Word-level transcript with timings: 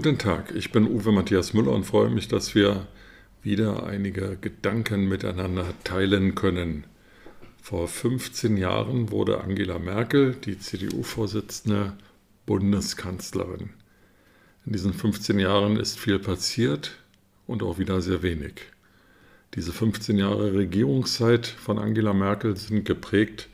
Guten 0.00 0.16
Tag, 0.16 0.54
ich 0.54 0.70
bin 0.70 0.86
Uwe 0.86 1.10
Matthias 1.10 1.54
Müller 1.54 1.72
und 1.72 1.82
freue 1.82 2.08
mich, 2.08 2.28
dass 2.28 2.54
wir 2.54 2.86
wieder 3.42 3.84
einige 3.84 4.38
Gedanken 4.40 5.08
miteinander 5.08 5.74
teilen 5.82 6.36
können. 6.36 6.84
Vor 7.60 7.88
15 7.88 8.56
Jahren 8.56 9.10
wurde 9.10 9.40
Angela 9.40 9.80
Merkel, 9.80 10.36
die 10.36 10.56
CDU-Vorsitzende, 10.56 11.94
Bundeskanzlerin. 12.46 13.70
In 14.66 14.72
diesen 14.72 14.94
15 14.94 15.40
Jahren 15.40 15.76
ist 15.76 15.98
viel 15.98 16.20
passiert 16.20 16.92
und 17.48 17.64
auch 17.64 17.80
wieder 17.80 18.00
sehr 18.00 18.22
wenig. 18.22 18.52
Diese 19.56 19.72
15 19.72 20.16
Jahre 20.16 20.54
Regierungszeit 20.54 21.48
von 21.48 21.76
Angela 21.76 22.12
Merkel 22.12 22.56
sind 22.56 22.84
geprägt 22.84 23.48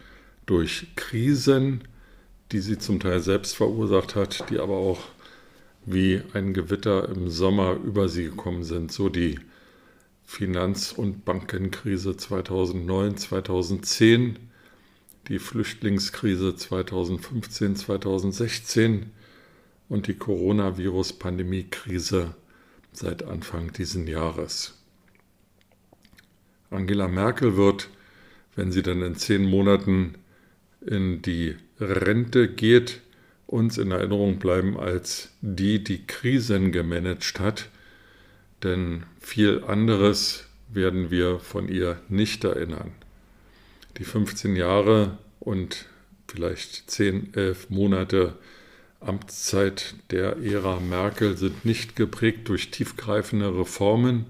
durch 0.44 0.88
Krisen, 0.94 1.84
die 2.52 2.60
sie 2.60 2.76
zum 2.76 3.00
Teil 3.00 3.20
selbst 3.20 3.56
verursacht 3.56 4.14
hat, 4.14 4.50
die 4.50 4.58
aber 4.58 4.76
auch 4.76 5.13
wie 5.86 6.22
ein 6.32 6.54
Gewitter 6.54 7.08
im 7.08 7.28
Sommer 7.28 7.74
über 7.74 8.08
sie 8.08 8.24
gekommen 8.24 8.64
sind, 8.64 8.90
so 8.92 9.08
die 9.08 9.38
Finanz- 10.24 10.90
und 10.92 11.24
Bankenkrise 11.24 12.16
2009, 12.16 13.16
2010, 13.18 14.38
die 15.28 15.38
Flüchtlingskrise 15.38 16.56
2015, 16.56 17.76
2016 17.76 19.12
und 19.88 20.08
die 20.08 20.14
Coronavirus-Pandemie-Krise 20.14 22.34
seit 22.92 23.22
Anfang 23.22 23.72
dieses 23.72 24.08
Jahres. 24.08 24.74
Angela 26.70 27.06
Merkel 27.08 27.56
wird, 27.56 27.88
wenn 28.56 28.72
sie 28.72 28.82
dann 28.82 29.02
in 29.02 29.16
zehn 29.16 29.44
Monaten 29.44 30.14
in 30.80 31.20
die 31.22 31.56
Rente 31.80 32.48
geht, 32.48 33.00
uns 33.46 33.78
in 33.78 33.90
Erinnerung 33.90 34.38
bleiben 34.38 34.78
als 34.78 35.30
die, 35.40 35.82
die 35.82 36.06
Krisen 36.06 36.72
gemanagt 36.72 37.40
hat, 37.40 37.68
denn 38.62 39.04
viel 39.20 39.62
anderes 39.64 40.48
werden 40.68 41.10
wir 41.10 41.38
von 41.38 41.68
ihr 41.68 42.00
nicht 42.08 42.44
erinnern. 42.44 42.92
Die 43.98 44.04
15 44.04 44.56
Jahre 44.56 45.18
und 45.40 45.86
vielleicht 46.26 46.90
10, 46.90 47.34
11 47.34 47.70
Monate 47.70 48.34
Amtszeit 49.00 49.94
der 50.10 50.38
Ära 50.38 50.80
Merkel 50.80 51.36
sind 51.36 51.64
nicht 51.64 51.94
geprägt 51.94 52.48
durch 52.48 52.70
tiefgreifende 52.70 53.56
Reformen, 53.56 54.26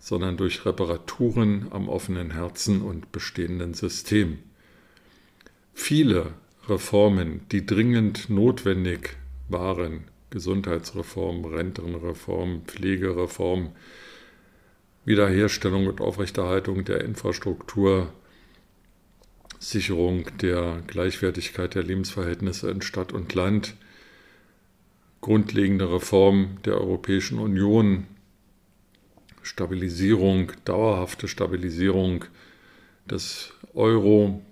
sondern 0.00 0.36
durch 0.36 0.66
Reparaturen 0.66 1.68
am 1.70 1.88
offenen 1.88 2.32
Herzen 2.32 2.82
und 2.82 3.12
bestehenden 3.12 3.74
System. 3.74 4.38
Viele 5.72 6.32
Reformen, 6.68 7.40
die 7.50 7.64
dringend 7.64 8.28
notwendig 8.28 9.16
waren, 9.48 10.04
Gesundheitsreform, 10.30 11.44
Rentenreform, 11.44 12.62
Pflegereform, 12.66 13.72
Wiederherstellung 15.04 15.86
und 15.86 16.00
Aufrechterhaltung 16.00 16.84
der 16.84 17.02
Infrastruktur, 17.02 18.12
Sicherung 19.58 20.26
der 20.42 20.82
Gleichwertigkeit 20.86 21.74
der 21.74 21.82
Lebensverhältnisse 21.82 22.70
in 22.70 22.82
Stadt 22.82 23.12
und 23.12 23.34
Land, 23.34 23.74
grundlegende 25.20 25.90
Reform 25.90 26.58
der 26.64 26.74
Europäischen 26.74 27.38
Union, 27.38 28.06
Stabilisierung, 29.42 30.52
dauerhafte 30.64 31.26
Stabilisierung 31.26 32.26
des 33.10 33.54
Euro, 33.74 34.42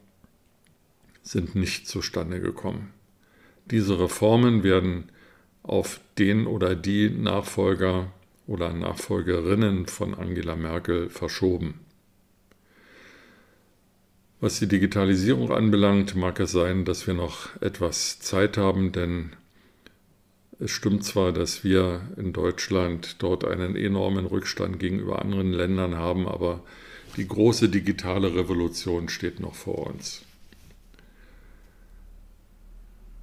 sind 1.26 1.56
nicht 1.56 1.88
zustande 1.88 2.41
gekommen. 2.41 2.92
Diese 3.66 3.98
Reformen 3.98 4.62
werden 4.62 5.10
auf 5.64 6.00
den 6.19 6.47
oder 6.47 6.76
die 6.76 7.10
Nachfolger 7.10 8.12
oder 8.47 8.72
Nachfolgerinnen 8.72 9.87
von 9.87 10.14
Angela 10.14 10.54
Merkel 10.54 11.10
verschoben. 11.10 11.81
Was 14.41 14.60
die 14.60 14.69
Digitalisierung 14.69 15.50
anbelangt, 15.50 16.14
mag 16.14 16.38
es 16.38 16.53
sein, 16.53 16.84
dass 16.84 17.09
wir 17.09 17.14
noch 17.14 17.60
etwas 17.60 18.20
Zeit 18.20 18.56
haben, 18.56 18.93
denn 18.93 19.31
es 20.60 20.70
stimmt 20.70 21.04
zwar, 21.04 21.32
dass 21.32 21.64
wir 21.64 22.03
in 22.16 22.32
Deutschland 22.32 23.16
dort 23.19 23.44
einen 23.44 23.75
enormen 23.75 24.26
Rückstand 24.26 24.78
gegenüber 24.78 25.20
anderen 25.20 25.53
Ländern 25.53 25.97
haben, 25.97 26.28
aber 26.28 26.62
die 27.16 27.26
große 27.26 27.69
digitale 27.69 28.34
Revolution 28.34 29.08
steht 29.08 29.41
noch 29.41 29.54
vor 29.54 29.87
uns. 29.88 30.25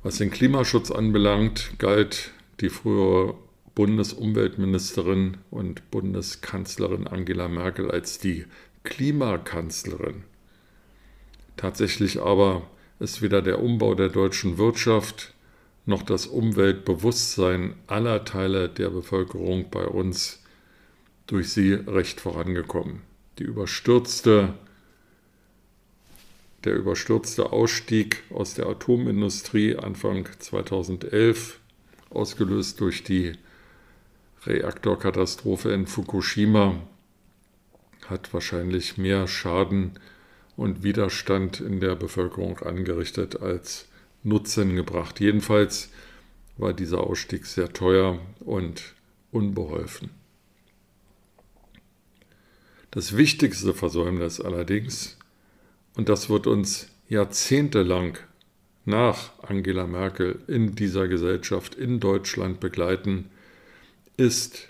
Was 0.04 0.18
den 0.18 0.32
Klimaschutz 0.32 0.92
anbelangt, 0.92 1.80
galt 1.80 2.32
die 2.60 2.68
frühere 2.68 3.36
Bundesumweltministerin 3.74 5.38
und 5.50 5.90
Bundeskanzlerin 5.92 7.08
Angela 7.08 7.48
Merkel 7.48 7.90
als 7.90 8.20
die 8.20 8.46
Klimakanzlerin. 8.84 10.26
Tatsächlich 11.56 12.22
aber 12.22 12.70
ist 13.00 13.22
weder 13.22 13.42
der 13.42 13.64
Umbau 13.64 13.96
der 13.96 14.10
deutschen 14.10 14.58
Wirtschaft 14.58 15.34
noch 15.86 16.04
das 16.04 16.28
Umweltbewusstsein 16.28 17.76
aller 17.88 18.26
Teile 18.26 18.68
der 18.68 18.90
Bevölkerung 18.90 19.70
bei 19.72 19.86
uns 19.86 20.44
durch 21.28 21.50
sie 21.50 21.74
recht 21.74 22.20
vorangekommen. 22.20 23.04
Die 23.40 23.44
überstürzte 23.44 24.56
der 26.64 26.76
überstürzte 26.76 27.52
Ausstieg 27.52 28.24
aus 28.30 28.54
der 28.54 28.68
Atomindustrie 28.68 29.76
Anfang 29.76 30.28
2011, 30.40 31.60
ausgelöst 32.10 32.80
durch 32.80 33.04
die 33.04 33.34
Reaktorkatastrophe 34.46 35.72
in 35.72 35.88
Fukushima, 35.88 36.76
hat 38.08 38.34
wahrscheinlich 38.34 38.98
mehr 38.98 39.28
Schaden 39.28 40.00
und 40.56 40.84
Widerstand 40.84 41.60
in 41.60 41.80
der 41.80 41.96
Bevölkerung 41.96 42.60
angerichtet 42.60 43.42
als 43.42 43.88
Nutzen 44.24 44.76
gebracht. 44.76 45.20
Jedenfalls 45.20 45.90
war 46.58 46.74
dieser 46.74 47.02
Ausstieg 47.02 47.46
sehr 47.46 47.74
teuer 47.74 48.20
und 48.40 48.94
unbeholfen. 49.32 50.12
Das 52.92 53.18
wichtigste 53.18 53.74
Versäumnis 53.74 54.40
allerdings 54.40 55.18
und 55.96 56.10
das 56.10 56.30
wird 56.30 56.48
uns 56.48 56.88
jahrzehntelang 57.10 58.18
nach 58.86 59.32
Angela 59.42 59.88
Merkel 59.88 60.40
in 60.48 60.76
dieser 60.76 61.08
Gesellschaft 61.08 61.76
in 61.76 62.00
Deutschland 62.00 62.60
begleiten, 62.60 63.30
ist, 64.18 64.70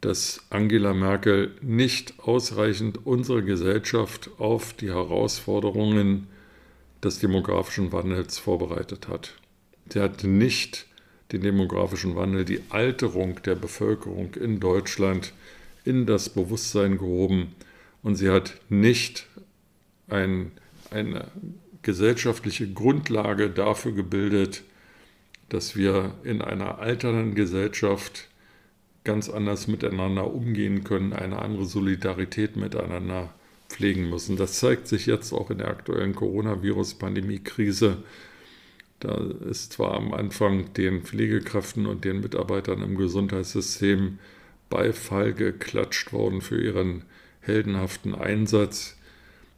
dass 0.00 0.44
Angela 0.50 0.92
Merkel 0.92 1.52
nicht 1.62 2.18
ausreichend 2.20 3.06
unsere 3.06 3.42
Gesellschaft 3.42 4.30
auf 4.38 4.72
die 4.74 4.90
Herausforderungen 4.90 6.26
des 7.02 7.18
demografischen 7.18 7.92
Wandels 7.92 8.38
vorbereitet 8.38 9.08
hat. 9.08 9.34
Sie 9.88 10.00
hat 10.00 10.24
nicht 10.24 10.86
den 11.32 11.40
demografischen 11.40 12.14
Wandel, 12.14 12.44
die 12.44 12.60
Alterung 12.68 13.40
der 13.42 13.54
Bevölkerung 13.54 14.34
in 14.34 14.60
Deutschland 14.60 15.32
in 15.84 16.06
das 16.06 16.28
Bewusstsein 16.28 16.98
gehoben 16.98 17.54
und 18.02 18.16
sie 18.16 18.30
hat 18.30 18.60
nicht 18.68 19.26
ein, 20.08 20.52
eine 20.90 21.28
gesellschaftliche 21.82 22.72
Grundlage 22.72 23.50
dafür 23.50 23.92
gebildet, 23.92 24.62
dass 25.48 25.76
wir 25.76 26.14
in 26.24 26.42
einer 26.42 26.78
alternden 26.78 27.34
Gesellschaft 27.34 28.28
ganz 29.04 29.28
anders 29.28 29.68
miteinander 29.68 30.32
umgehen 30.32 30.82
können, 30.82 31.12
eine 31.12 31.38
andere 31.38 31.64
Solidarität 31.64 32.56
miteinander 32.56 33.32
pflegen 33.68 34.10
müssen. 34.10 34.36
Das 34.36 34.58
zeigt 34.58 34.88
sich 34.88 35.06
jetzt 35.06 35.32
auch 35.32 35.50
in 35.50 35.58
der 35.58 35.68
aktuellen 35.68 36.14
Coronavirus-Pandemie-Krise. 36.14 37.98
Da 39.00 39.14
ist 39.48 39.74
zwar 39.74 39.94
am 39.94 40.12
Anfang 40.12 40.72
den 40.74 41.02
Pflegekräften 41.02 41.86
und 41.86 42.04
den 42.04 42.20
Mitarbeitern 42.20 42.82
im 42.82 42.96
Gesundheitssystem 42.96 44.18
Beifall 44.70 45.32
geklatscht 45.32 46.12
worden 46.12 46.40
für 46.40 46.60
ihren 46.60 47.04
heldenhaften 47.40 48.14
Einsatz. 48.14 48.96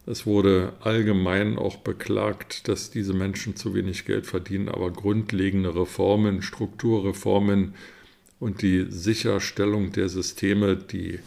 Es 0.05 0.25
wurde 0.25 0.73
allgemein 0.81 1.57
auch 1.57 1.77
beklagt, 1.77 2.67
dass 2.67 2.89
diese 2.89 3.13
Menschen 3.13 3.55
zu 3.55 3.75
wenig 3.75 4.05
Geld 4.05 4.25
verdienen, 4.25 4.69
aber 4.69 4.91
grundlegende 4.91 5.75
Reformen, 5.75 6.41
Strukturreformen 6.41 7.75
und 8.39 8.61
die 8.61 8.87
Sicherstellung 8.89 9.91
der 9.91 10.09
Systeme, 10.09 10.75
die 10.75 11.19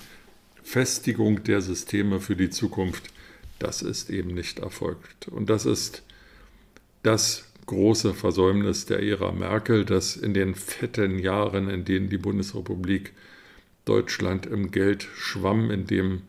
Festigung 0.62 1.44
der 1.44 1.60
Systeme 1.60 2.20
für 2.20 2.36
die 2.36 2.50
Zukunft, 2.50 3.12
das 3.58 3.82
ist 3.82 4.10
eben 4.10 4.34
nicht 4.34 4.58
erfolgt. 4.58 5.28
Und 5.28 5.50
das 5.50 5.66
ist 5.66 6.02
das 7.02 7.44
große 7.66 8.14
Versäumnis 8.14 8.86
der 8.86 9.02
Ära 9.02 9.32
Merkel, 9.32 9.84
dass 9.84 10.16
in 10.16 10.34
den 10.34 10.54
fetten 10.54 11.18
Jahren, 11.18 11.68
in 11.68 11.84
denen 11.84 12.08
die 12.08 12.18
Bundesrepublik 12.18 13.12
Deutschland 13.84 14.46
im 14.46 14.70
Geld 14.70 15.06
schwamm, 15.16 15.70
in, 15.70 15.86
dem, 15.86 16.22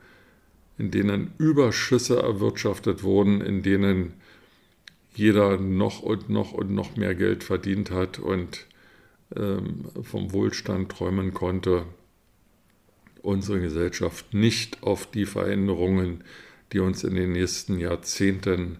in 0.77 0.91
denen 0.91 1.33
Überschüsse 1.37 2.17
erwirtschaftet 2.21 3.03
wurden, 3.03 3.41
in 3.41 3.61
denen 3.61 4.13
jeder 5.15 5.57
noch 5.57 6.01
und 6.01 6.29
noch 6.29 6.53
und 6.53 6.71
noch 6.71 6.95
mehr 6.95 7.13
Geld 7.15 7.43
verdient 7.43 7.91
hat 7.91 8.19
und 8.19 8.65
ähm, 9.35 9.85
vom 10.01 10.33
Wohlstand 10.33 10.91
träumen 10.91 11.33
konnte, 11.33 11.85
unsere 13.21 13.61
Gesellschaft 13.61 14.33
nicht 14.33 14.83
auf 14.83 15.09
die 15.09 15.25
Veränderungen, 15.25 16.23
die 16.71 16.79
uns 16.79 17.03
in 17.03 17.15
den 17.15 17.31
nächsten 17.31 17.79
Jahrzehnten 17.79 18.79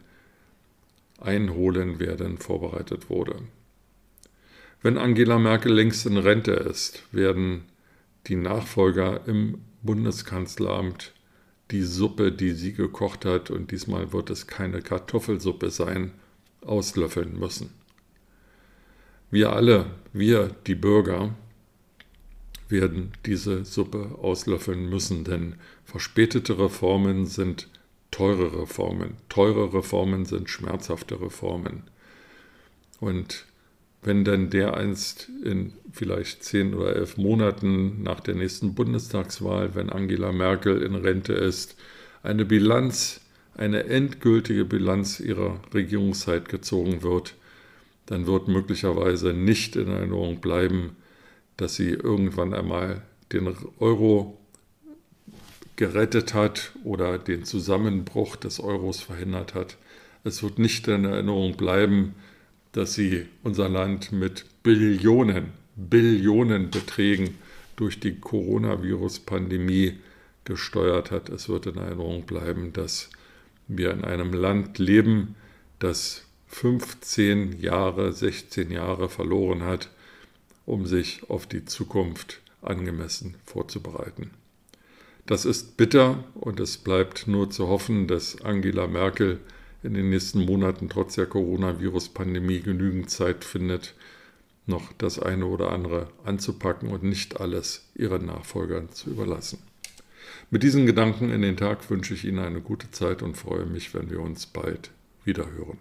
einholen 1.20 2.00
werden, 2.00 2.38
vorbereitet 2.38 3.10
wurde. 3.10 3.36
Wenn 4.82 4.98
Angela 4.98 5.40
Merkel 5.40 5.74
längst 5.74 6.06
in 6.06 6.18
Rente 6.18 6.52
ist, 6.52 7.04
werden 7.14 7.64
die 8.28 8.36
Nachfolger 8.36 9.22
im 9.28 9.60
Bundeskanzleramt 9.82 11.13
die 11.74 11.82
Suppe, 11.82 12.32
die 12.32 12.52
sie 12.52 12.74
gekocht 12.74 13.26
hat, 13.26 13.50
und 13.50 13.72
diesmal 13.72 14.14
wird 14.14 14.30
es 14.30 14.48
keine 14.48 14.82
Kartoffelsuppe 14.82 15.72
sein, 15.72 16.12
auslöffeln 16.62 17.38
müssen. 17.38 17.72
Wir 19.32 19.52
alle, 19.52 19.88
wir 20.14 20.56
die 20.68 20.76
Bürger, 20.76 21.36
werden 22.70 23.12
diese 23.26 23.66
Suppe 23.66 24.16
auslöffeln 24.22 24.88
müssen, 24.90 25.24
denn 25.24 25.56
verspätete 25.84 26.60
Reformen 26.60 27.26
sind 27.26 27.70
teure 28.12 28.62
Reformen. 28.62 29.18
Teure 29.28 29.74
Reformen 29.74 30.26
sind 30.26 30.50
schmerzhafte 30.50 31.20
Reformen. 31.20 31.84
Und 33.00 33.46
wenn 34.04 34.24
dann 34.24 34.50
dereinst 34.50 35.30
in 35.44 35.74
vielleicht 35.92 36.44
zehn 36.44 36.74
oder 36.74 36.96
elf 36.96 37.18
Monaten 37.18 38.04
nach 38.04 38.20
der 38.20 38.36
nächsten 38.36 38.74
Bundestagswahl, 38.74 39.76
wenn 39.76 39.90
Angela 39.90 40.32
Merkel 40.32 40.82
in 40.82 40.96
Rente 40.96 41.34
ist, 41.34 41.76
eine 42.24 42.46
Bilanz, 42.46 43.22
eine 43.56 43.86
endgültige 43.86 44.66
Bilanz 44.66 45.20
ihrer 45.20 45.60
Regierungszeit 45.74 46.50
gezogen 46.50 47.04
wird, 47.04 47.36
dann 48.06 48.26
wird 48.26 48.48
möglicherweise 48.48 49.34
nicht 49.34 49.76
in 49.76 49.88
Erinnerung 49.88 50.42
bleiben, 50.42 50.96
dass 51.58 51.76
sie 51.76 51.90
irgendwann 51.90 52.54
einmal 52.54 53.04
den 53.32 53.56
Euro 53.80 54.38
gerettet 55.76 56.34
hat 56.34 56.72
oder 56.84 57.18
den 57.18 57.46
Zusammenbruch 57.46 58.36
des 58.36 58.60
Euros 58.60 59.02
verhindert 59.02 59.54
hat. 59.54 59.78
Es 60.24 60.44
wird 60.44 60.60
nicht 60.60 60.88
in 60.88 61.06
Erinnerung 61.06 61.58
bleiben, 61.58 62.16
dass 62.74 62.96
sie 62.96 63.26
unser 63.44 63.70
Land 63.70 64.12
mit 64.12 64.46
Billionen, 64.64 65.54
Billionen 65.76 66.70
Beträgen 66.70 67.36
durch 67.76 68.00
die 68.00 68.20
Coronavirus-Pandemie 68.20 69.94
gesteuert 70.44 71.12
hat. 71.12 71.30
Es 71.30 71.50
wird 71.50 71.68
in 71.68 71.78
Erinnerung 71.78 72.26
bleiben, 72.26 72.74
dass 72.74 73.10
wir 73.68 73.92
in 73.92 74.04
einem 74.04 74.34
Land 74.34 74.78
leben, 74.78 75.36
das 75.80 76.26
15 76.48 77.60
Jahre, 77.60 78.12
16 78.12 78.72
Jahre 78.72 79.10
verloren 79.10 79.64
hat, 79.64 79.90
um 80.66 80.86
sich 80.86 81.30
auf 81.30 81.48
die 81.48 81.66
Zukunft 81.66 82.42
angemessen 82.62 83.36
vorzubereiten. 83.46 84.32
Das 85.26 85.46
ist 85.46 85.78
bitter 85.78 86.24
und 86.36 86.60
es 86.60 86.78
bleibt 86.78 87.28
nur 87.28 87.50
zu 87.50 87.68
hoffen, 87.68 88.08
dass 88.08 88.42
Angela 88.42 88.88
Merkel 88.88 89.40
in 89.84 89.94
den 89.94 90.10
nächsten 90.10 90.46
Monaten 90.46 90.90
trotz 90.90 91.16
der 91.16 91.26
Coronavirus-Pandemie 91.26 92.62
genügend 92.62 93.10
Zeit 93.10 93.44
findet, 93.44 93.96
noch 94.66 94.94
das 94.94 95.20
eine 95.20 95.46
oder 95.46 95.72
andere 95.72 96.08
anzupacken 96.24 96.90
und 96.90 97.04
nicht 97.04 97.42
alles 97.42 97.90
ihren 97.96 98.26
Nachfolgern 98.26 98.90
zu 98.92 99.10
überlassen. 99.10 99.60
Mit 100.50 100.64
diesen 100.64 100.86
Gedanken 100.86 101.30
in 101.30 101.42
den 101.42 101.58
Tag 101.58 101.90
wünsche 101.90 102.14
ich 102.14 102.26
Ihnen 102.26 102.40
eine 102.40 102.62
gute 102.62 102.92
Zeit 102.92 103.22
und 103.22 103.36
freue 103.36 103.66
mich, 103.66 103.94
wenn 103.94 104.10
wir 104.10 104.22
uns 104.22 104.46
bald 104.46 104.92
wiederhören. 105.26 105.78